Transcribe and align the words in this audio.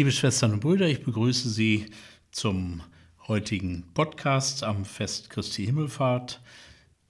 Liebe 0.00 0.12
Schwestern 0.12 0.54
und 0.54 0.60
Brüder, 0.60 0.88
ich 0.88 1.02
begrüße 1.04 1.50
Sie 1.50 1.84
zum 2.30 2.80
heutigen 3.28 3.84
Podcast 3.92 4.64
am 4.64 4.86
Fest 4.86 5.28
Christi 5.28 5.66
Himmelfahrt. 5.66 6.40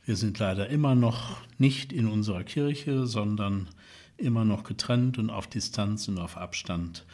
Wir 0.05 0.16
sind 0.16 0.41
leider 0.41 0.69
immer 0.70 0.96
noch 0.96 1.36
nicht 1.56 1.92
in 1.92 2.08
unserer 2.08 2.42
Kirche, 2.42 3.06
sondern 3.06 3.70
immer 4.16 4.44
noch 4.44 4.64
getrennt 4.64 5.18
und 5.18 5.30
auf 5.30 5.46
Distanz 5.46 6.08
und 6.08 6.18
auf 6.18 6.36
Abstand. 6.36 7.06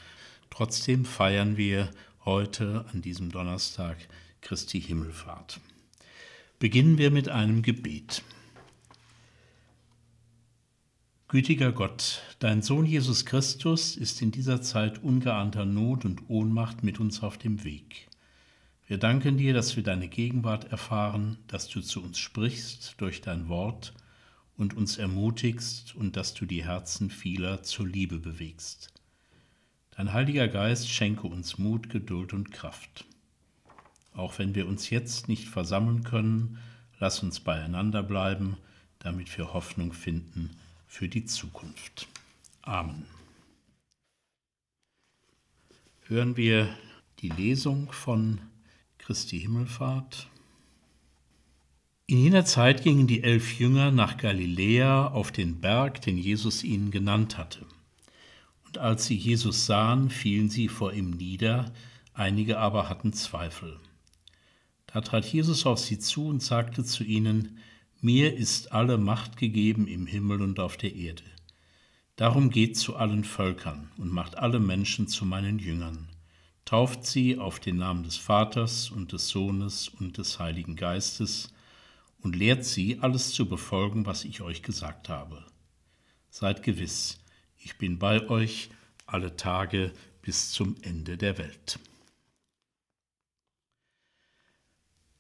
Trotzdem 0.49 1.05
feiern 1.05 1.59
wir 1.59 1.91
heute 2.25 2.87
an 2.95 3.03
diesem 3.03 3.31
Donnerstag 3.31 3.99
Christi 4.41 4.81
Himmelfahrt. 4.81 5.61
Beginnen 6.59 6.97
wir 6.97 7.11
mit 7.11 7.29
einem 7.29 7.61
Gebet. 7.61 8.23
Gütiger 11.29 11.73
Gott, 11.73 12.23
dein 12.39 12.63
Sohn 12.63 12.87
Jesus 12.87 13.27
Christus 13.27 13.97
ist 13.97 14.23
in 14.23 14.31
dieser 14.31 14.63
Zeit 14.63 15.03
ungeahnter 15.03 15.65
Not 15.65 16.05
und 16.05 16.31
Ohnmacht 16.31 16.85
mit 16.85 17.01
uns 17.01 17.21
auf 17.21 17.37
dem 17.37 17.65
Weg. 17.65 18.07
Wir 18.87 18.99
danken 18.99 19.37
dir, 19.37 19.53
dass 19.53 19.75
wir 19.75 19.83
deine 19.83 20.07
Gegenwart 20.07 20.71
erfahren, 20.71 21.37
dass 21.49 21.67
du 21.67 21.81
zu 21.81 22.01
uns 22.01 22.21
sprichst 22.21 22.95
durch 22.99 23.23
dein 23.23 23.49
Wort 23.49 23.93
und 24.57 24.77
uns 24.77 24.99
ermutigst 24.99 25.97
und 25.97 26.17
dass 26.17 26.33
du 26.33 26.47
die 26.47 26.65
Herzen 26.65 27.11
vieler 27.11 27.65
zur 27.65 27.89
Liebe 27.89 28.21
bewegst. 28.21 28.95
Dein 29.97 30.13
Heiliger 30.13 30.47
Geist 30.47 30.89
schenke 30.89 31.27
uns 31.27 31.59
Mut, 31.59 31.91
Geduld 31.91 32.35
und 32.35 32.53
Kraft. 32.53 33.05
Auch 34.15 34.39
wenn 34.39 34.55
wir 34.55 34.69
uns 34.69 34.91
jetzt 34.91 35.27
nicht 35.27 35.49
versammeln 35.49 36.05
können, 36.05 36.59
lass 37.01 37.21
uns 37.25 37.41
beieinander 37.41 38.05
bleiben, 38.05 38.59
damit 39.01 39.37
wir 39.37 39.53
Hoffnung 39.53 39.93
finden 39.93 40.57
für 40.97 41.09
die 41.09 41.27
Zukunft. 41.27 42.09
Amen. 42.63 43.05
Hören 46.07 46.39
wir 46.39 46.75
die 47.19 47.29
Lesung 47.29 47.93
von 47.93 48.41
Christi 48.97 49.39
Himmelfahrt. 49.41 50.31
In 52.07 52.17
jener 52.17 52.47
Zeit 52.47 52.83
gingen 52.83 53.07
die 53.07 53.23
elf 53.23 53.59
Jünger 53.59 53.91
nach 53.91 54.17
Galiläa 54.17 55.09
auf 55.09 55.33
den 55.33 55.61
Berg, 55.61 56.01
den 56.01 56.17
Jesus 56.17 56.65
ihnen 56.65 56.91
genannt 56.91 57.37
hatte. 57.37 57.67
Und 58.65 58.79
als 58.79 59.05
sie 59.05 59.17
Jesus 59.17 59.67
sahen, 59.67 60.09
fielen 60.09 60.49
sie 60.49 60.69
vor 60.69 60.95
ihm 60.95 61.11
nieder, 61.11 61.75
einige 62.15 62.59
aber 62.59 62.89
hatten 62.89 63.13
Zweifel. 63.13 63.79
Da 64.87 65.03
trat 65.03 65.27
Jesus 65.27 65.67
auf 65.67 65.79
sie 65.79 65.99
zu 65.99 66.29
und 66.29 66.43
sagte 66.43 66.85
zu 66.85 67.05
ihnen, 67.05 67.59
mir 68.07 68.37
ist 68.37 68.71
alle 68.71 68.99
Macht 68.99 69.37
gegeben 69.37 69.89
im 69.89 70.07
Himmel 70.07 70.41
und 70.41 70.61
auf 70.61 70.77
der 70.77 70.95
Erde. 70.95 71.25
Darum 72.15 72.51
geht 72.51 72.77
zu 72.77 72.95
allen 72.95 73.25
Völkern 73.25 73.91
und 73.99 74.13
macht 74.13 74.39
alle 74.39 74.61
Menschen 74.61 75.09
zu 75.09 75.25
meinen 75.27 75.59
Jüngern. 75.59 76.09
Tauft 76.65 77.05
sie 77.05 77.37
auf 77.37 77.59
den 77.59 77.79
Namen 77.79 78.05
des 78.05 78.17
Vaters 78.17 78.93
und 78.93 79.11
des 79.11 79.27
Sohnes 79.29 79.89
und 79.89 80.19
des 80.19 80.39
Heiligen 80.39 80.77
Geistes 80.77 81.53
und 82.21 82.37
lehrt 82.37 82.65
sie, 82.65 83.01
alles 83.01 83.33
zu 83.33 83.49
befolgen, 83.49 84.07
was 84.07 84.25
ich 84.25 84.41
euch 84.41 84.63
gesagt 84.63 85.09
habe. 85.09 85.45
Seid 86.31 86.63
gewiss, 86.63 87.19
ich 87.59 87.77
bin 87.77 87.99
bei 87.99 88.29
euch 88.29 88.71
alle 89.07 89.37
Tage 89.37 89.91
bis 90.23 90.53
zum 90.53 90.77
Ende 90.83 91.17
der 91.19 91.39
Welt. 91.39 91.81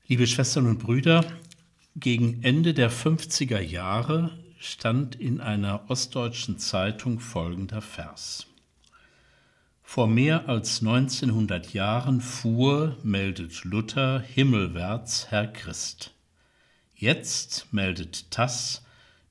Liebe 0.07 0.29
Schwestern 0.29 0.69
und 0.69 0.79
Brüder, 0.79 1.25
gegen 1.99 2.43
Ende 2.43 2.75
der 2.75 2.91
50er 2.91 3.59
Jahre 3.59 4.39
stand 4.59 5.17
in 5.17 5.41
einer 5.41 5.89
ostdeutschen 5.89 6.59
Zeitung 6.59 7.21
folgender 7.21 7.81
Vers. 7.81 8.47
Vor 9.83 10.06
mehr 10.06 10.49
als 10.49 10.81
1900 10.81 11.73
Jahren 11.73 12.21
fuhr, 12.21 12.99
meldet 13.03 13.65
Luther, 13.65 14.21
himmelwärts 14.21 15.31
Herr 15.31 15.47
Christ. 15.47 16.12
Jetzt, 16.95 17.73
meldet 17.73 18.31
Tass, 18.31 18.85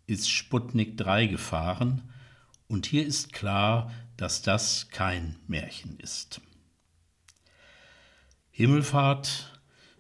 ist 0.08 0.30
Sputnik 0.30 0.98
3 0.98 1.28
gefahren 1.28 2.02
und 2.68 2.88
hier 2.88 3.06
ist 3.06 3.32
klar, 3.32 3.92
dass 4.18 4.42
das 4.42 4.90
kein 4.90 5.36
Märchen 5.48 6.00
ist. 6.00 6.42
Himmelfahrt, 8.50 9.60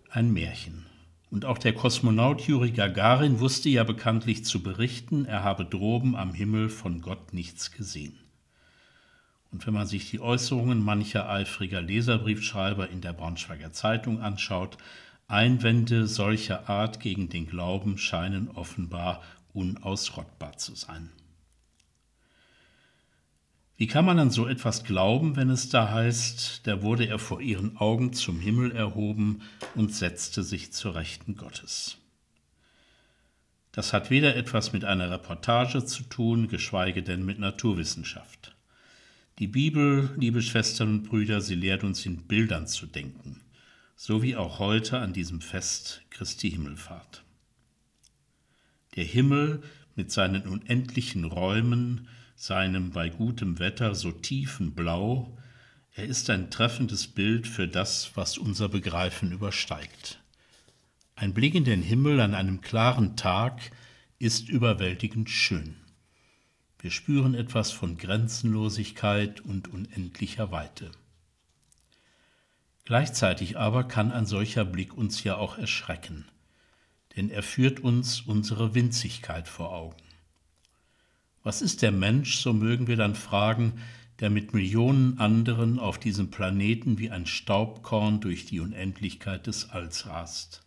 ein 0.09 0.31
Märchen. 0.31 0.86
Und 1.35 1.44
auch 1.44 1.57
der 1.57 1.73
Kosmonaut 1.73 2.47
Juri 2.47 2.72
Gagarin 2.72 3.41
wusste 3.41 3.68
ja 3.68 3.84
bekanntlich 3.84 4.46
zu 4.46 4.63
berichten, 4.63 5.25
er 5.25 5.44
habe 5.44 5.66
droben 5.66 6.16
am 6.16 6.34
Himmel 6.34 6.69
von 6.69 7.01
Gott 7.01 7.34
nichts 7.34 7.73
gesehen. 7.73 8.18
Und 9.51 9.68
wenn 9.68 9.74
man 9.74 9.85
sich 9.85 10.09
die 10.09 10.22
Äußerungen 10.22 10.81
mancher 10.81 11.29
eifriger 11.29 11.81
Leserbriefschreiber 11.81 12.90
in 12.90 13.01
der 13.01 13.12
Braunschweiger 13.12 13.74
Zeitung 13.74 14.22
anschaut, 14.22 14.78
Einwände 15.28 16.07
solcher 16.07 16.69
Art 16.69 17.01
gegen 17.01 17.28
den 17.28 17.47
Glauben 17.47 17.97
scheinen 17.97 18.47
offenbar 18.51 19.22
unausrottbar 19.51 20.56
zu 20.56 20.74
sein. 20.74 21.09
Wie 23.78 23.88
kann 23.88 24.06
man 24.06 24.19
an 24.19 24.31
so 24.31 24.47
etwas 24.47 24.86
glauben, 24.86 25.36
wenn 25.36 25.50
es 25.50 25.68
da 25.68 25.91
heißt, 25.91 26.66
da 26.66 26.81
wurde 26.81 27.08
er 27.08 27.19
vor 27.19 27.41
ihren 27.41 27.75
Augen 27.75 28.13
zum 28.13 28.40
Himmel 28.40 28.72
erhoben 28.72 29.41
und 29.75 29.94
setzte 29.94 30.44
sich 30.44 30.72
zur 30.72 30.95
Rechten 30.95 31.36
Gottes? 31.36 31.98
Das 33.74 33.92
hat 33.92 34.10
weder 34.10 34.38
etwas 34.38 34.72
mit 34.72 34.86
einer 34.86 35.12
Reportage 35.12 35.83
zu 35.83 36.04
tun, 36.04 36.48
geschweige 36.48 37.04
denn 37.04 37.25
mit 37.25 37.39
Naturwissenschaft. 37.39 38.56
Die 39.39 39.48
Bibel, 39.48 40.10
liebe 40.16 40.42
Schwestern 40.42 40.88
und 40.89 41.04
Brüder, 41.04 41.42
sie 41.42 41.56
lehrt 41.56 41.83
uns 41.83 42.06
in 42.06 42.22
Bildern 42.22 42.68
zu 42.68 42.86
denken, 42.86 43.42
so 43.98 44.24
wie 44.24 44.38
auch 44.38 44.60
heute 44.60 45.00
an 45.00 45.12
diesem 45.12 45.42
Fest 45.42 46.01
Christi 46.12 46.50
Himmelfahrt. 46.51 47.25
Der 48.95 49.04
Himmel 49.04 49.62
mit 49.98 50.10
seinen 50.10 50.44
unendlichen 50.44 51.25
Räumen, 51.25 52.07
seinem 52.36 52.92
bei 52.92 53.10
gutem 53.10 53.60
Wetter 53.60 53.96
so 53.96 54.12
tiefen 54.12 54.76
Blau, 54.76 55.38
er 55.94 56.06
ist 56.06 56.30
ein 56.30 56.52
treffendes 56.52 57.08
Bild 57.08 57.48
für 57.48 57.68
das, 57.68 58.12
was 58.16 58.38
unser 58.38 58.68
Begreifen 58.68 59.32
übersteigt. 59.32 60.20
Ein 61.16 61.34
Blick 61.34 61.56
in 61.56 61.64
den 61.64 61.82
Himmel 61.82 62.20
an 62.20 62.34
einem 62.34 62.60
klaren 62.60 63.16
Tag 63.16 63.72
ist 64.20 64.50
überwältigend 64.50 65.30
schön. 65.30 65.78
Wir 66.80 66.92
spüren 66.92 67.34
etwas 67.34 67.72
von 67.72 67.98
Grenzenlosigkeit 67.98 69.40
und 69.40 69.70
unendlicher 69.70 70.52
Weite. 70.52 70.92
Gleichzeitig 72.84 73.58
aber 73.58 73.86
kann 73.86 74.12
ein 74.12 74.26
solcher 74.26 74.66
Blick 74.66 74.96
uns 74.96 75.24
ja 75.24 75.38
auch 75.38 75.58
erschrecken, 75.58 76.26
denn 77.16 77.30
er 77.30 77.42
führt 77.42 77.80
uns 77.80 78.22
unsere 78.22 78.76
Winzigkeit 78.76 79.48
vor 79.48 79.72
Augen. 79.72 79.96
Was 81.45 81.62
ist 81.62 81.83
der 81.83 81.92
Mensch, 81.92 82.38
so 82.38 82.53
mögen 82.53 82.88
wir 82.88 82.95
dann 82.95 83.13
fragen, 83.13 83.74
der 84.19 84.31
mit 84.31 84.56
Millionen 84.56 85.19
anderen 85.19 85.77
auf 85.77 86.00
diesem 86.00 86.31
Planeten 86.31 86.97
wie 86.97 87.12
ein 87.12 87.27
Staubkorn 87.27 88.19
durch 88.19 88.47
die 88.47 88.59
Unendlichkeit 88.59 89.45
des 89.45 89.69
Alls 89.69 90.07
rast, 90.07 90.63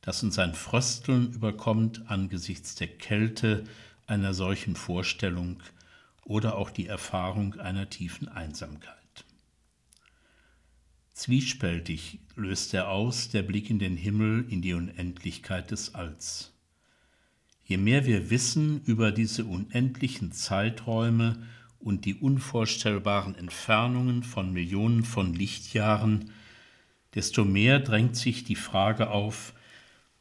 das 0.00 0.24
uns 0.24 0.40
ein 0.40 0.54
Frösteln 0.54 1.32
überkommt 1.32 2.10
angesichts 2.10 2.74
der 2.74 2.88
Kälte 2.88 3.62
einer 4.08 4.34
solchen 4.34 4.74
Vorstellung 4.74 5.62
oder 6.24 6.56
auch 6.56 6.70
die 6.70 6.88
Erfahrung 6.88 7.54
einer 7.54 7.88
tiefen 7.88 8.26
Einsamkeit. 8.26 9.24
Zwiespältig 11.12 12.18
löst 12.34 12.74
er 12.74 12.88
aus 12.88 13.28
der 13.28 13.44
Blick 13.44 13.70
in 13.70 13.78
den 13.78 13.96
Himmel 13.96 14.46
in 14.48 14.62
die 14.62 14.74
Unendlichkeit 14.74 15.70
des 15.70 15.94
Alls. 15.94 16.55
Je 17.68 17.78
mehr 17.78 18.06
wir 18.06 18.30
wissen 18.30 18.80
über 18.84 19.10
diese 19.10 19.44
unendlichen 19.44 20.30
Zeiträume 20.30 21.42
und 21.80 22.04
die 22.04 22.14
unvorstellbaren 22.14 23.34
Entfernungen 23.34 24.22
von 24.22 24.52
Millionen 24.52 25.02
von 25.02 25.34
Lichtjahren, 25.34 26.30
desto 27.16 27.44
mehr 27.44 27.80
drängt 27.80 28.14
sich 28.14 28.44
die 28.44 28.54
Frage 28.54 29.10
auf, 29.10 29.52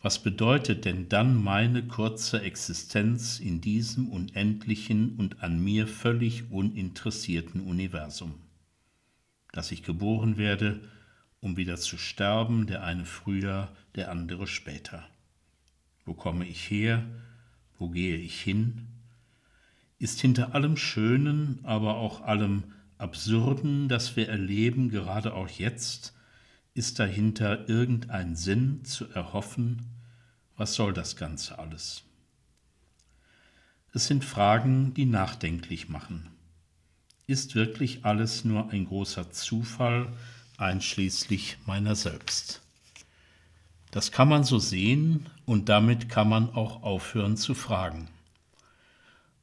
was 0.02 0.24
bedeutet 0.24 0.86
denn 0.86 1.08
dann 1.08 1.36
meine 1.36 1.86
kurze 1.88 2.42
Existenz 2.42 3.40
in 3.40 3.62
diesem 3.62 4.10
unendlichen 4.10 5.16
und 5.16 5.44
an 5.44 5.64
mir 5.64 5.88
völlig 5.88 6.52
uninteressierten 6.52 7.62
Universum? 7.62 8.34
Dass 9.52 9.72
ich 9.72 9.84
geboren 9.84 10.38
werde, 10.38 10.82
um 11.42 11.58
wieder 11.58 11.78
zu 11.78 12.00
sterben, 12.00 12.66
der 12.66 12.84
eine 12.84 13.06
früher, 13.06 13.72
der 13.94 14.10
andere 14.10 14.48
später. 14.48 15.08
Wo 16.06 16.16
komme 16.16 16.48
ich 16.48 16.72
her? 16.72 17.06
Wo 17.78 17.90
gehe 17.90 18.18
ich 18.18 18.42
hin? 18.42 18.88
Ist 20.00 20.22
hinter 20.22 20.56
allem 20.56 20.78
Schönen, 20.78 21.60
aber 21.64 21.96
auch 21.96 22.22
allem 22.22 22.64
Absurden, 22.98 23.90
das 23.90 24.16
wir 24.16 24.30
erleben, 24.30 24.90
gerade 24.90 25.34
auch 25.34 25.50
jetzt, 25.50 26.14
ist 26.74 27.00
dahinter 27.00 27.68
irgendein 27.70 28.36
Sinn 28.36 28.84
zu 28.86 29.10
erhoffen? 29.10 29.88
Was 30.58 30.76
soll 30.76 30.94
das 30.94 31.16
Ganze 31.16 31.60
alles? 31.60 32.04
Es 33.94 34.08
sind 34.08 34.26
Fragen, 34.26 34.94
die 34.94 35.06
nachdenklich 35.06 35.88
machen. 35.88 36.30
Ist 37.28 37.56
wirklich 37.56 38.06
alles 38.06 38.44
nur 38.44 38.70
ein 38.72 38.86
großer 38.86 39.32
Zufall, 39.32 40.14
einschließlich 40.58 41.58
meiner 41.66 41.96
selbst? 41.96 42.65
Das 43.96 44.12
kann 44.12 44.28
man 44.28 44.44
so 44.44 44.60
sehen 44.60 45.28
und 45.46 45.70
damit 45.70 46.10
kann 46.10 46.28
man 46.28 46.54
auch 46.54 46.84
aufhören 46.84 47.38
zu 47.38 47.54
fragen. 47.54 48.10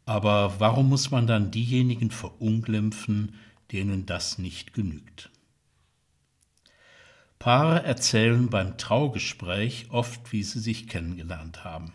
Aber 0.05 0.61
warum 0.61 0.91
muss 0.91 1.11
man 1.11 1.27
dann 1.27 1.51
diejenigen 1.51 2.11
verunglimpfen, 2.11 3.37
denen 3.73 4.05
das 4.05 4.37
nicht 4.37 4.75
genügt? 4.75 5.31
Paare 7.39 7.83
erzählen 7.83 8.51
beim 8.51 8.77
Traugespräch 8.77 9.87
oft, 9.89 10.35
wie 10.35 10.43
sie 10.43 10.61
sich 10.61 10.87
kennengelernt 10.87 11.65
haben. 11.65 11.95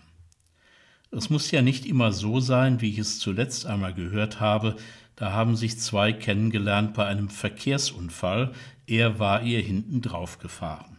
Es 1.12 1.30
muss 1.30 1.52
ja 1.52 1.62
nicht 1.62 1.86
immer 1.86 2.12
so 2.12 2.40
sein, 2.40 2.82
wie 2.82 2.90
ich 2.90 2.98
es 2.98 3.20
zuletzt 3.20 3.68
einmal 3.68 3.94
gehört 3.94 4.40
habe, 4.40 4.78
da 5.16 5.32
haben 5.32 5.56
sich 5.56 5.80
zwei 5.80 6.12
kennengelernt 6.12 6.96
bei 6.96 7.06
einem 7.06 7.30
Verkehrsunfall, 7.30 8.52
er 8.88 9.20
war 9.20 9.44
ihr 9.44 9.62
hinten 9.62 10.02
drauf 10.02 10.40
gefahren. 10.40 10.97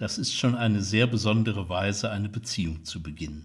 Das 0.00 0.16
ist 0.16 0.34
schon 0.34 0.54
eine 0.54 0.80
sehr 0.80 1.06
besondere 1.06 1.68
Weise, 1.68 2.10
eine 2.10 2.30
Beziehung 2.30 2.86
zu 2.86 3.02
beginnen. 3.02 3.44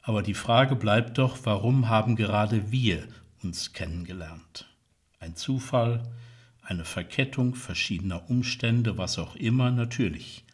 Aber 0.00 0.22
die 0.22 0.32
Frage 0.32 0.76
bleibt 0.76 1.18
doch, 1.18 1.40
warum 1.42 1.88
haben 1.88 2.14
gerade 2.14 2.70
wir 2.70 3.08
uns 3.42 3.72
kennengelernt? 3.72 4.68
Ein 5.18 5.34
Zufall, 5.34 6.04
eine 6.62 6.84
Verkettung 6.84 7.56
verschiedener 7.56 8.30
Umstände, 8.30 8.96
was 8.96 9.18
auch 9.18 9.34
immer, 9.34 9.72
natürlich. 9.72 10.44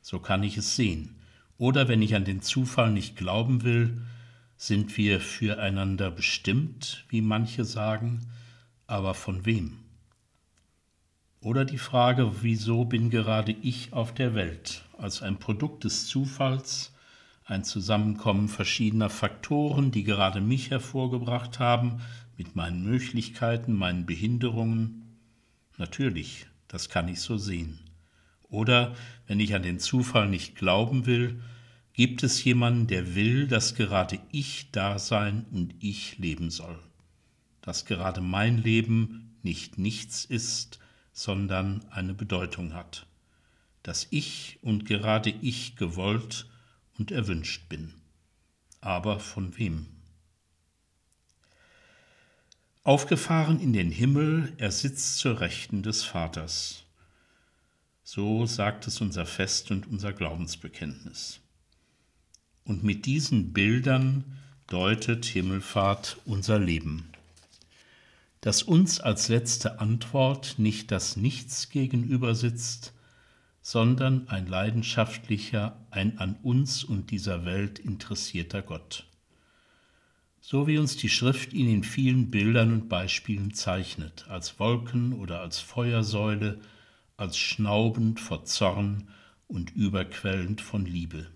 So 0.00 0.18
kann 0.18 0.42
ich 0.42 0.56
es 0.56 0.74
sehen. 0.74 1.14
Oder 1.58 1.86
wenn 1.86 2.02
ich 2.02 2.16
an 2.16 2.24
den 2.24 2.42
Zufall 2.42 2.90
nicht 2.90 3.14
glauben 3.14 3.62
will, 3.62 4.02
sind 4.56 4.96
wir 4.96 5.20
füreinander 5.20 6.10
bestimmt, 6.10 7.04
wie 7.08 7.20
manche 7.20 7.64
sagen, 7.64 8.26
aber 8.88 9.14
von 9.14 9.46
wem? 9.46 9.81
Oder 11.42 11.64
die 11.64 11.78
Frage, 11.78 12.42
wieso 12.42 12.84
bin 12.84 13.10
gerade 13.10 13.52
ich 13.52 13.92
auf 13.92 14.14
der 14.14 14.34
Welt, 14.34 14.84
als 14.96 15.22
ein 15.22 15.38
Produkt 15.38 15.84
des 15.84 16.06
Zufalls, 16.06 16.94
ein 17.44 17.64
Zusammenkommen 17.64 18.48
verschiedener 18.48 19.10
Faktoren, 19.10 19.90
die 19.90 20.04
gerade 20.04 20.40
mich 20.40 20.70
hervorgebracht 20.70 21.58
haben, 21.58 22.00
mit 22.36 22.56
meinen 22.56 22.82
Möglichkeiten, 22.82 23.74
meinen 23.74 24.06
Behinderungen, 24.06 25.02
Natürlich, 25.78 26.46
das 26.68 26.88
kann 26.88 27.08
ich 27.08 27.20
so 27.20 27.38
sehen. 27.38 27.80
Oder, 28.48 28.94
wenn 29.26 29.40
ich 29.40 29.54
an 29.54 29.62
den 29.62 29.78
Zufall 29.78 30.28
nicht 30.28 30.54
glauben 30.54 31.06
will, 31.06 31.42
gibt 31.94 32.22
es 32.22 32.44
jemanden, 32.44 32.86
der 32.86 33.14
will, 33.14 33.48
dass 33.48 33.74
gerade 33.74 34.18
ich 34.30 34.70
da 34.70 34.98
sein 34.98 35.46
und 35.50 35.74
ich 35.80 36.18
leben 36.18 36.50
soll. 36.50 36.78
Dass 37.62 37.84
gerade 37.84 38.20
mein 38.20 38.58
Leben 38.58 39.38
nicht 39.42 39.78
nichts 39.78 40.24
ist, 40.24 40.78
sondern 41.12 41.84
eine 41.90 42.14
Bedeutung 42.14 42.74
hat. 42.74 43.06
Dass 43.82 44.06
ich 44.10 44.58
und 44.62 44.84
gerade 44.86 45.30
ich 45.30 45.76
gewollt 45.76 46.46
und 46.98 47.10
erwünscht 47.10 47.68
bin. 47.68 47.94
Aber 48.80 49.20
von 49.20 49.56
wem? 49.58 49.86
Aufgefahren 52.84 53.60
in 53.60 53.72
den 53.72 53.92
Himmel, 53.92 54.52
er 54.58 54.72
sitzt 54.72 55.18
zur 55.18 55.40
Rechten 55.40 55.82
des 55.82 56.02
Vaters. 56.02 56.84
So 58.02 58.44
sagt 58.46 58.88
es 58.88 59.00
unser 59.00 59.24
Fest 59.24 59.70
und 59.70 59.86
unser 59.86 60.12
Glaubensbekenntnis. 60.12 61.40
Und 62.64 62.82
mit 62.82 63.06
diesen 63.06 63.52
Bildern 63.52 64.38
deutet 64.66 65.24
Himmelfahrt 65.26 66.18
unser 66.24 66.58
Leben. 66.58 67.11
Dass 68.42 68.62
uns 68.62 69.00
als 69.00 69.28
letzte 69.28 69.80
Antwort 69.80 70.58
nicht 70.58 70.90
das 70.90 71.16
Nichts 71.16 71.70
gegenüber 71.70 72.34
sitzt, 72.34 72.92
sondern 73.62 74.28
ein 74.28 74.46
leidenschaftlicher, 74.46 75.80
ein 75.90 76.18
an 76.18 76.36
uns 76.42 76.84
und 76.84 77.10
dieser 77.10 77.46
Welt 77.46 77.78
interessierter 77.78 78.60
Gott 78.60 79.06
so 80.42 80.66
wie 80.66 80.76
uns 80.76 80.96
die 80.96 81.08
Schrift 81.08 81.52
ihn 81.52 81.68
in 81.68 81.84
vielen 81.84 82.30
Bildern 82.30 82.72
und 82.72 82.88
Beispielen 82.88 83.54
zeichnet, 83.54 84.26
als 84.28 84.58
Wolken 84.58 85.12
oder 85.12 85.40
als 85.40 85.60
Feuersäule, 85.60 86.60
als 87.16 87.38
schnaubend 87.38 88.18
vor 88.18 88.44
Zorn 88.44 89.08
und 89.46 89.70
überquellend 89.70 90.60
von 90.60 90.84
Liebe. 90.84 91.28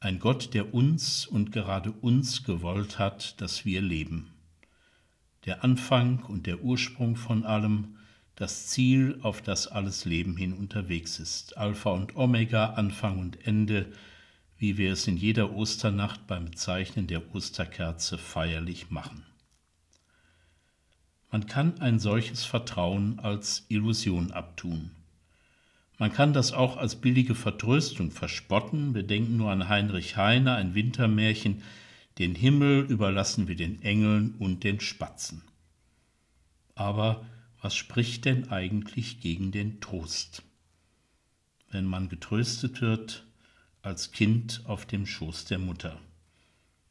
Ein 0.00 0.18
Gott, 0.18 0.52
der 0.52 0.74
uns 0.74 1.28
und 1.28 1.52
gerade 1.52 1.92
uns 1.92 2.42
gewollt 2.42 2.98
hat, 2.98 3.40
dass 3.40 3.64
wir 3.64 3.80
leben. 3.80 4.31
Der 5.44 5.64
Anfang 5.64 6.20
und 6.20 6.46
der 6.46 6.62
Ursprung 6.62 7.16
von 7.16 7.44
allem, 7.44 7.96
das 8.36 8.68
Ziel, 8.68 9.18
auf 9.22 9.42
das 9.42 9.66
alles 9.66 10.04
Leben 10.04 10.36
hin 10.36 10.52
unterwegs 10.52 11.18
ist, 11.18 11.56
Alpha 11.58 11.90
und 11.90 12.16
Omega, 12.16 12.74
Anfang 12.74 13.18
und 13.18 13.46
Ende, 13.46 13.92
wie 14.56 14.78
wir 14.78 14.92
es 14.92 15.08
in 15.08 15.16
jeder 15.16 15.52
Osternacht 15.52 16.26
beim 16.28 16.54
Zeichnen 16.54 17.08
der 17.08 17.34
Osterkerze 17.34 18.18
feierlich 18.18 18.90
machen. 18.90 19.24
Man 21.32 21.46
kann 21.46 21.80
ein 21.80 21.98
solches 21.98 22.44
Vertrauen 22.44 23.18
als 23.18 23.64
Illusion 23.68 24.30
abtun. 24.30 24.90
Man 25.98 26.12
kann 26.12 26.32
das 26.32 26.52
auch 26.52 26.76
als 26.76 26.96
billige 26.96 27.34
Vertröstung 27.34 28.10
verspotten. 28.10 28.94
Wir 28.94 29.02
denken 29.02 29.36
nur 29.36 29.50
an 29.50 29.68
Heinrich 29.68 30.16
Heine, 30.16 30.54
ein 30.54 30.74
Wintermärchen, 30.74 31.62
den 32.18 32.34
Himmel 32.34 32.84
überlassen 32.90 33.48
wir 33.48 33.56
den 33.56 33.82
Engeln 33.82 34.34
und 34.38 34.64
den 34.64 34.80
Spatzen. 34.80 35.42
Aber 36.74 37.24
was 37.60 37.74
spricht 37.74 38.24
denn 38.24 38.50
eigentlich 38.50 39.20
gegen 39.20 39.52
den 39.52 39.80
Trost? 39.80 40.42
Wenn 41.70 41.86
man 41.86 42.08
getröstet 42.08 42.80
wird, 42.80 43.24
als 43.82 44.12
Kind 44.12 44.62
auf 44.64 44.86
dem 44.86 45.06
Schoß 45.06 45.46
der 45.46 45.58
Mutter 45.58 46.00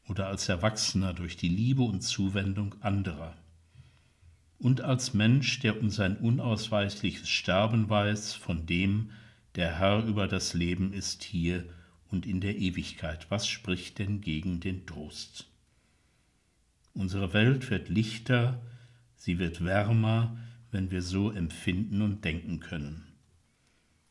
oder 0.08 0.26
als 0.26 0.48
Erwachsener 0.48 1.14
durch 1.14 1.36
die 1.36 1.48
Liebe 1.48 1.82
und 1.82 2.02
Zuwendung 2.02 2.74
anderer 2.82 3.36
und 4.58 4.80
als 4.80 5.12
Mensch, 5.12 5.58
der 5.60 5.80
um 5.80 5.90
sein 5.90 6.16
unausweichliches 6.16 7.28
Sterben 7.28 7.90
weiß, 7.90 8.34
von 8.34 8.64
dem, 8.66 9.10
der 9.56 9.78
Herr 9.78 10.04
über 10.04 10.28
das 10.28 10.54
Leben 10.54 10.92
ist 10.92 11.24
hier 11.24 11.64
und 12.12 12.26
in 12.26 12.40
der 12.40 12.56
Ewigkeit. 12.56 13.30
Was 13.30 13.48
spricht 13.48 13.98
denn 13.98 14.20
gegen 14.20 14.60
den 14.60 14.86
Trost? 14.86 15.48
Unsere 16.94 17.32
Welt 17.32 17.70
wird 17.70 17.88
lichter, 17.88 18.60
sie 19.16 19.38
wird 19.38 19.64
wärmer, 19.64 20.36
wenn 20.70 20.90
wir 20.90 21.02
so 21.02 21.30
empfinden 21.30 22.02
und 22.02 22.24
denken 22.24 22.60
können. 22.60 23.04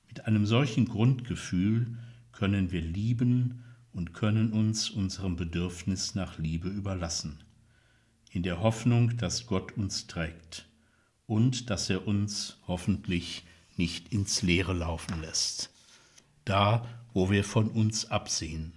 Mit 0.08 0.26
einem 0.26 0.46
solchen 0.46 0.86
Grundgefühl 0.86 1.98
können 2.32 2.72
wir 2.72 2.82
lieben 2.82 3.64
und 3.94 4.14
können 4.14 4.52
uns 4.52 4.90
unserem 4.90 5.36
Bedürfnis 5.36 6.16
nach 6.16 6.38
Liebe 6.38 6.70
überlassen, 6.70 7.44
in 8.32 8.44
der 8.44 8.62
Hoffnung, 8.62 9.18
dass 9.18 9.46
Gott 9.46 9.74
uns 9.78 10.08
trägt 10.08 10.66
und 11.28 11.70
dass 11.70 11.90
er 11.90 12.08
uns 12.08 12.58
hoffentlich 12.68 13.44
nicht 13.78 14.12
ins 14.12 14.42
Leere 14.42 14.74
laufen 14.74 15.22
lässt. 15.22 15.70
Da, 16.46 16.88
wo 17.14 17.30
wir 17.30 17.44
von 17.44 17.70
uns 17.70 18.10
absehen, 18.10 18.74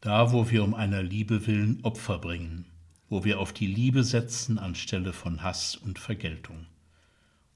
da, 0.00 0.32
wo 0.32 0.50
wir 0.50 0.62
um 0.62 0.74
einer 0.74 1.02
Liebe 1.02 1.46
willen 1.46 1.82
Opfer 1.82 2.18
bringen, 2.18 2.66
wo 3.08 3.24
wir 3.24 3.40
auf 3.40 3.52
die 3.52 3.66
Liebe 3.66 4.04
setzen 4.04 4.58
anstelle 4.58 5.12
von 5.12 5.42
Hass 5.42 5.76
und 5.76 5.98
Vergeltung. 5.98 6.66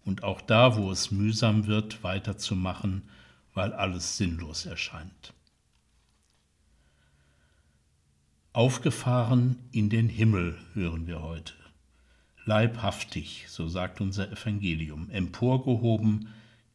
Und 0.05 0.23
auch 0.23 0.41
da, 0.41 0.77
wo 0.77 0.91
es 0.91 1.11
mühsam 1.11 1.67
wird, 1.67 2.03
weiterzumachen, 2.03 3.03
weil 3.53 3.73
alles 3.73 4.17
sinnlos 4.17 4.65
erscheint. 4.65 5.35
Aufgefahren 8.53 9.59
in 9.73 9.91
den 9.91 10.09
Himmel 10.09 10.59
hören 10.73 11.07
wir 11.07 11.23
heute. 11.23 11.53
Leibhaftig, 12.45 13.45
so 13.49 13.69
sagt 13.69 14.01
unser 14.01 14.33
Evangelium, 14.33 15.11
emporgehoben 15.11 16.29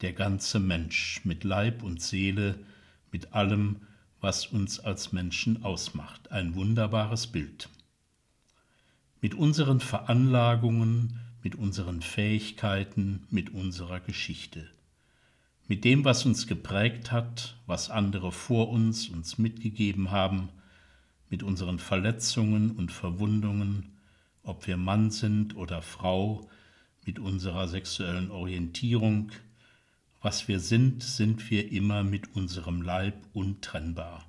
der 0.04 0.14
ganze 0.14 0.60
Mensch 0.60 1.22
mit 1.24 1.44
Leib 1.44 1.82
und 1.82 2.02
Seele, 2.02 2.60
mit 3.12 3.34
allem, 3.34 3.78
was 4.22 4.46
uns 4.46 4.80
als 4.80 5.12
Menschen 5.12 5.64
ausmacht. 5.64 6.32
Ein 6.32 6.54
wunderbares 6.54 7.26
Bild. 7.26 7.70
Mit 9.22 9.34
unseren 9.34 9.80
Veranlagungen, 9.80 11.20
mit 11.42 11.56
unseren 11.56 12.02
Fähigkeiten, 12.02 13.26
mit 13.32 13.50
unserer 13.50 14.00
Geschichte 14.00 14.70
mit 15.68 15.86
dem, 15.86 16.04
was 16.04 16.26
uns 16.26 16.48
geprägt 16.48 17.12
hat, 17.12 17.56
was 17.66 17.90
andere 17.90 18.32
vor 18.32 18.70
uns 18.70 19.10
uns 19.10 19.38
mitgegeben 19.38 20.12
haben, 20.12 20.50
mit 21.30 21.42
unseren 21.42 21.80
Verletzungen 21.80 22.72
und 22.72 22.92
Verwundungen, 22.92 23.98
ob 24.44 24.68
wir 24.68 24.78
Mann 24.78 25.10
sind 25.10 25.56
oder 25.56 25.82
Frau, 25.82 26.50
mit 27.06 27.20
unserer 27.20 27.68
sexuellen 27.68 28.30
Orientierung, 28.30 29.32
was 30.24 30.48
wir 30.48 30.62
sind, 30.62 31.04
sind 31.04 31.52
wir 31.52 31.72
immer 31.72 32.04
mit 32.04 32.34
unserem 32.34 32.82
Leib 32.82 33.16
untrennbar. 33.34 34.26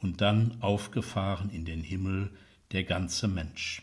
Und 0.00 0.22
dann 0.22 0.60
aufgefahren 0.62 1.50
in 1.50 1.66
den 1.66 1.82
Himmel 1.82 2.30
der 2.72 2.82
ganze 2.82 3.28
Mensch. 3.28 3.82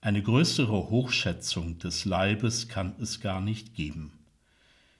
Eine 0.00 0.22
größere 0.22 0.88
Hochschätzung 0.90 1.78
des 1.78 2.04
Leibes 2.04 2.68
kann 2.68 2.94
es 3.00 3.20
gar 3.20 3.40
nicht 3.40 3.74
geben. 3.74 4.12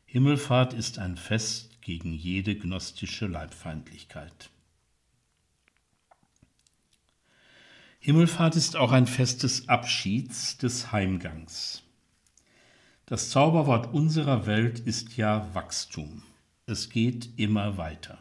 Himmelfahrt 0.06 0.74
ist 0.74 0.98
ein 0.98 1.16
Fest 1.16 1.80
gegen 1.80 2.12
jede 2.12 2.56
gnostische 2.56 3.26
Leibfeindlichkeit. 3.26 4.50
Himmelfahrt 8.00 8.56
ist 8.56 8.74
auch 8.74 8.90
ein 8.90 9.06
Fest 9.06 9.44
des 9.44 9.68
Abschieds, 9.68 10.58
des 10.58 10.90
Heimgangs. 10.90 11.84
Das 13.06 13.30
Zauberwort 13.30 13.92
unserer 13.92 14.46
Welt 14.46 14.78
ist 14.78 15.16
ja 15.16 15.52
Wachstum. 15.54 16.22
Es 16.66 16.88
geht 16.88 17.30
immer 17.36 17.76
weiter. 17.76 18.18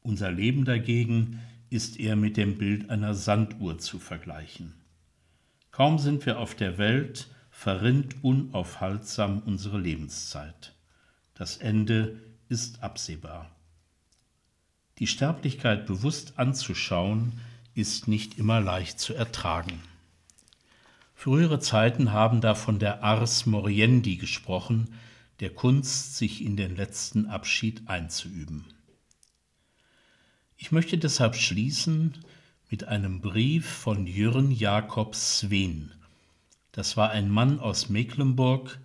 Unser 0.00 0.32
Leben 0.32 0.64
dagegen 0.64 1.40
ist 1.68 2.00
eher 2.00 2.16
mit 2.16 2.38
dem 2.38 2.56
Bild 2.56 2.88
einer 2.88 3.14
Sanduhr 3.14 3.78
zu 3.78 3.98
vergleichen. 3.98 4.72
Kaum 5.70 5.98
sind 5.98 6.24
wir 6.24 6.38
auf 6.38 6.54
der 6.54 6.78
Welt, 6.78 7.28
verrinnt 7.50 8.24
unaufhaltsam 8.24 9.42
unsere 9.44 9.78
Lebenszeit. 9.78 10.74
Das 11.34 11.58
Ende 11.58 12.18
ist 12.48 12.82
absehbar. 12.82 13.50
Die 14.98 15.06
Sterblichkeit 15.06 15.86
bewusst 15.86 16.38
anzuschauen, 16.38 17.34
ist 17.74 18.08
nicht 18.08 18.38
immer 18.38 18.60
leicht 18.60 18.98
zu 18.98 19.12
ertragen. 19.12 19.80
Frühere 21.20 21.58
Zeiten 21.58 22.12
haben 22.12 22.40
da 22.40 22.54
von 22.54 22.78
der 22.78 23.02
Ars 23.02 23.44
Moriendi 23.44 24.14
gesprochen, 24.14 24.94
der 25.40 25.50
Kunst, 25.50 26.16
sich 26.16 26.44
in 26.44 26.56
den 26.56 26.76
letzten 26.76 27.26
Abschied 27.26 27.88
einzuüben. 27.88 28.66
Ich 30.56 30.70
möchte 30.70 30.96
deshalb 30.96 31.34
schließen 31.34 32.14
mit 32.70 32.84
einem 32.84 33.20
Brief 33.20 33.68
von 33.68 34.06
Jürgen 34.06 34.52
Jakob 34.52 35.16
Sven. 35.16 35.90
Das 36.70 36.96
war 36.96 37.10
ein 37.10 37.30
Mann 37.30 37.58
aus 37.58 37.88
Mecklenburg, 37.88 38.78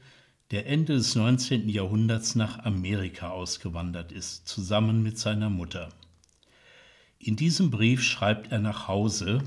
der 0.50 0.66
Ende 0.66 0.94
des 0.94 1.14
19. 1.14 1.70
Jahrhunderts 1.70 2.34
nach 2.34 2.66
Amerika 2.66 3.30
ausgewandert 3.30 4.12
ist, 4.12 4.48
zusammen 4.48 5.04
mit 5.04 5.20
seiner 5.20 5.52
Mutter. 5.52 5.90
In 7.20 7.36
diesem 7.36 7.70
Brief 7.70 8.02
schreibt 8.02 8.52
er 8.52 8.58
nach 8.58 8.88
Hause 8.88 9.44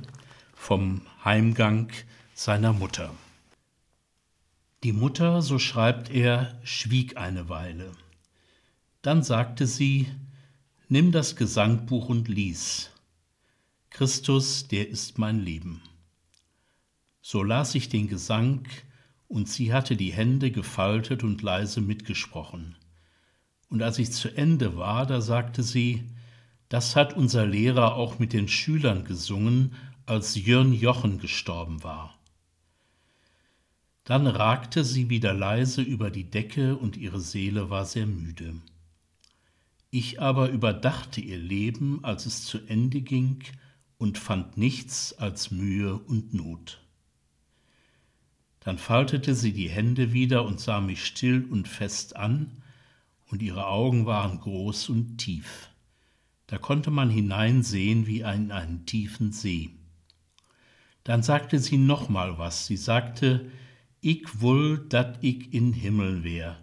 vom 0.54 1.00
Heimgang 1.24 1.90
seiner 2.38 2.74
Mutter. 2.74 3.14
Die 4.82 4.92
Mutter, 4.92 5.40
so 5.40 5.58
schreibt 5.58 6.10
er, 6.10 6.60
schwieg 6.64 7.16
eine 7.16 7.48
Weile. 7.48 7.92
Dann 9.00 9.22
sagte 9.22 9.66
sie, 9.66 10.06
Nimm 10.88 11.12
das 11.12 11.34
Gesangbuch 11.36 12.10
und 12.10 12.28
lies. 12.28 12.90
Christus, 13.88 14.68
der 14.68 14.86
ist 14.90 15.16
mein 15.16 15.40
Leben. 15.40 15.80
So 17.22 17.42
las 17.42 17.74
ich 17.74 17.88
den 17.88 18.06
Gesang, 18.06 18.68
und 19.28 19.48
sie 19.48 19.72
hatte 19.72 19.96
die 19.96 20.12
Hände 20.12 20.50
gefaltet 20.50 21.24
und 21.24 21.40
leise 21.40 21.80
mitgesprochen. 21.80 22.76
Und 23.70 23.82
als 23.82 23.98
ich 23.98 24.12
zu 24.12 24.28
Ende 24.28 24.76
war, 24.76 25.06
da 25.06 25.22
sagte 25.22 25.62
sie, 25.62 26.04
das 26.68 26.96
hat 26.96 27.16
unser 27.16 27.46
Lehrer 27.46 27.94
auch 27.94 28.18
mit 28.18 28.34
den 28.34 28.46
Schülern 28.46 29.04
gesungen, 29.04 29.74
als 30.04 30.36
Jörn 30.36 30.74
Jochen 30.74 31.18
gestorben 31.18 31.82
war. 31.82 32.15
Dann 34.06 34.28
ragte 34.28 34.84
sie 34.84 35.10
wieder 35.10 35.34
leise 35.34 35.82
über 35.82 36.12
die 36.12 36.30
Decke 36.30 36.76
und 36.76 36.96
ihre 36.96 37.20
Seele 37.20 37.70
war 37.70 37.84
sehr 37.84 38.06
müde. 38.06 38.54
Ich 39.90 40.20
aber 40.22 40.48
überdachte 40.50 41.20
ihr 41.20 41.38
Leben, 41.38 42.04
als 42.04 42.24
es 42.24 42.44
zu 42.44 42.58
Ende 42.68 43.00
ging, 43.00 43.42
und 43.98 44.16
fand 44.16 44.56
nichts 44.56 45.12
als 45.14 45.50
Mühe 45.50 45.98
und 45.98 46.32
Not. 46.32 46.80
Dann 48.60 48.78
faltete 48.78 49.34
sie 49.34 49.52
die 49.52 49.70
Hände 49.70 50.12
wieder 50.12 50.44
und 50.44 50.60
sah 50.60 50.80
mich 50.80 51.04
still 51.04 51.44
und 51.50 51.66
fest 51.66 52.14
an, 52.14 52.62
und 53.28 53.42
ihre 53.42 53.66
Augen 53.66 54.06
waren 54.06 54.38
groß 54.38 54.88
und 54.88 55.18
tief. 55.18 55.68
Da 56.46 56.58
konnte 56.58 56.92
man 56.92 57.10
hineinsehen 57.10 58.06
wie 58.06 58.20
in 58.20 58.52
einen 58.52 58.86
tiefen 58.86 59.32
See. 59.32 59.70
Dann 61.02 61.24
sagte 61.24 61.58
sie 61.58 61.76
noch 61.76 62.08
mal 62.08 62.38
was. 62.38 62.68
Sie 62.68 62.76
sagte, 62.76 63.50
ich 64.06 64.40
wull, 64.40 64.86
dat 64.88 65.18
ich 65.20 65.52
in 65.52 65.72
Himmel 65.72 66.22
wär. 66.22 66.62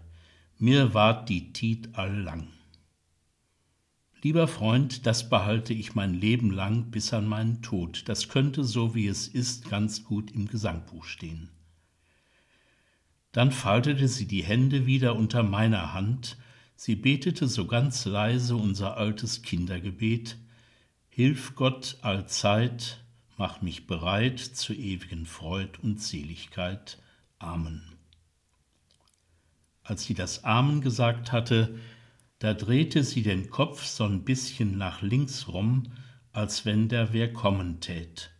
Mir 0.58 0.94
ward 0.94 1.28
die 1.28 1.52
Tiet 1.52 1.90
all 1.92 2.22
lang. 2.22 2.48
Lieber 4.22 4.48
Freund, 4.48 5.04
das 5.04 5.28
behalte 5.28 5.74
ich 5.74 5.94
mein 5.94 6.14
Leben 6.14 6.50
lang 6.50 6.90
bis 6.90 7.12
an 7.12 7.26
meinen 7.26 7.60
Tod. 7.60 8.04
Das 8.06 8.30
könnte, 8.30 8.64
so 8.64 8.94
wie 8.94 9.08
es 9.08 9.28
ist, 9.28 9.68
ganz 9.68 10.04
gut 10.04 10.30
im 10.30 10.48
Gesangbuch 10.48 11.04
stehen. 11.04 11.50
Dann 13.32 13.52
faltete 13.52 14.08
sie 14.08 14.26
die 14.26 14.42
Hände 14.42 14.86
wieder 14.86 15.14
unter 15.14 15.42
meiner 15.42 15.92
Hand, 15.92 16.38
sie 16.76 16.96
betete 16.96 17.46
so 17.46 17.66
ganz 17.66 18.06
leise 18.06 18.56
unser 18.56 18.96
altes 18.96 19.42
Kindergebet, 19.42 20.38
Hilf 21.10 21.54
Gott 21.56 21.98
allzeit, 22.00 23.04
mach 23.36 23.60
mich 23.60 23.86
bereit 23.86 24.40
zur 24.40 24.76
ewigen 24.76 25.26
Freud 25.26 25.78
und 25.82 26.00
Seligkeit. 26.00 26.98
Amen. 27.38 27.82
Als 29.82 30.04
sie 30.04 30.14
das 30.14 30.44
Amen 30.44 30.80
gesagt 30.80 31.32
hatte, 31.32 31.78
da 32.38 32.54
drehte 32.54 33.04
sie 33.04 33.22
den 33.22 33.50
Kopf 33.50 33.84
so 33.84 34.04
ein 34.04 34.24
bisschen 34.24 34.78
nach 34.78 35.02
links 35.02 35.48
rum, 35.48 35.92
als 36.32 36.64
wenn 36.64 36.88
der 36.88 37.12
wer 37.12 37.32
kommen 37.32 37.80
tät. 37.80 38.30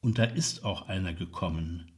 Und 0.00 0.18
da 0.18 0.24
ist 0.24 0.64
auch 0.64 0.88
einer 0.88 1.12
gekommen. 1.12 1.92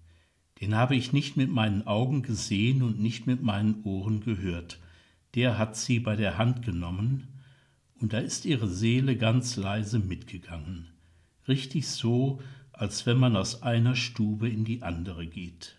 Den 0.61 0.75
habe 0.75 0.95
ich 0.95 1.13
nicht 1.13 1.37
mit 1.37 1.51
meinen 1.51 1.87
Augen 1.87 2.23
gesehen 2.23 2.83
und 2.83 3.01
nicht 3.01 3.27
mit 3.27 3.43
meinen 3.43 3.83
Ohren 3.85 4.21
gehört. 4.21 4.79
Der 5.35 5.59
hat 5.59 5.77
sie 5.77 5.99
bei 5.99 6.15
der 6.15 6.39
Hand 6.39 6.63
genommen, 6.63 7.29
und 8.01 8.13
da 8.13 8.19
ist 8.19 8.45
ihre 8.45 8.69
Seele 8.69 9.17
ganz 9.17 9.57
leise 9.57 9.99
mitgegangen. 9.99 10.89
Richtig 11.47 11.89
so, 11.89 12.41
als 12.73 13.07
wenn 13.07 13.19
man 13.19 13.37
aus 13.37 13.63
einer 13.63 13.97
Stube 13.97 14.49
in 14.49 14.65
die 14.65 14.83
andere 14.83 15.27
geht. 15.27 15.77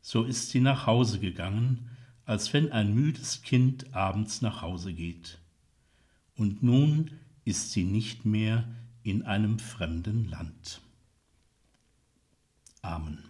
So 0.00 0.24
ist 0.24 0.50
sie 0.50 0.60
nach 0.60 0.86
Hause 0.86 1.20
gegangen, 1.20 1.90
als 2.24 2.52
wenn 2.52 2.72
ein 2.72 2.94
müdes 2.94 3.42
Kind 3.42 3.94
abends 3.94 4.40
nach 4.40 4.62
Hause 4.62 4.92
geht. 4.92 5.38
Und 6.36 6.62
nun 6.62 7.10
ist 7.44 7.72
sie 7.72 7.84
nicht 7.84 8.24
mehr 8.24 8.64
in 9.02 9.22
einem 9.24 9.58
fremden 9.58 10.28
Land. 10.28 10.80
Amen. 12.82 13.29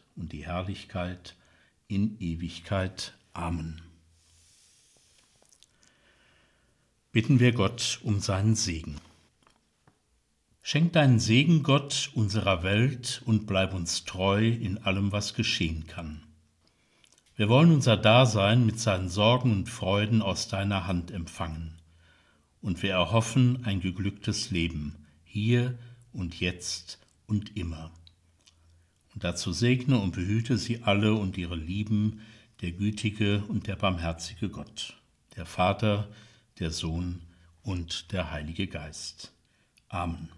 und 0.21 0.31
die 0.31 0.45
Herrlichkeit 0.45 1.35
in 1.87 2.17
Ewigkeit. 2.19 3.13
Amen. 3.33 3.81
Bitten 7.11 7.39
wir 7.39 7.51
Gott 7.51 7.99
um 8.03 8.19
seinen 8.19 8.55
Segen. 8.55 9.01
Schenk 10.61 10.93
deinen 10.93 11.19
Segen, 11.19 11.63
Gott, 11.63 12.11
unserer 12.13 12.61
Welt 12.61 13.23
und 13.25 13.47
bleib 13.47 13.73
uns 13.73 14.05
treu 14.05 14.47
in 14.47 14.77
allem, 14.77 15.11
was 15.11 15.33
geschehen 15.33 15.87
kann. 15.87 16.21
Wir 17.35 17.49
wollen 17.49 17.71
unser 17.71 17.97
Dasein 17.97 18.63
mit 18.63 18.79
seinen 18.79 19.09
Sorgen 19.09 19.51
und 19.51 19.69
Freuden 19.69 20.21
aus 20.21 20.47
deiner 20.47 20.85
Hand 20.85 21.09
empfangen. 21.09 21.79
Und 22.61 22.83
wir 22.83 22.91
erhoffen 22.91 23.65
ein 23.65 23.81
geglücktes 23.81 24.51
Leben, 24.51 25.07
hier 25.23 25.79
und 26.13 26.39
jetzt 26.39 26.99
und 27.25 27.57
immer. 27.57 27.91
Und 29.13 29.23
dazu 29.23 29.51
segne 29.53 29.99
und 29.99 30.13
behüte 30.13 30.57
sie 30.57 30.83
alle 30.83 31.13
und 31.13 31.37
ihre 31.37 31.55
Lieben, 31.55 32.21
der 32.61 32.71
gütige 32.71 33.43
und 33.47 33.67
der 33.67 33.75
barmherzige 33.75 34.49
Gott, 34.49 34.95
der 35.35 35.45
Vater, 35.45 36.07
der 36.59 36.71
Sohn 36.71 37.21
und 37.63 38.11
der 38.11 38.31
Heilige 38.31 38.67
Geist. 38.67 39.33
Amen 39.89 40.29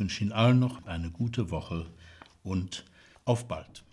wünsche 0.00 0.24
Ihnen 0.24 0.32
allen 0.32 0.58
noch 0.58 0.84
eine 0.86 1.10
gute 1.10 1.50
Woche 1.50 1.86
und 2.42 2.84
auf 3.24 3.46
bald. 3.46 3.84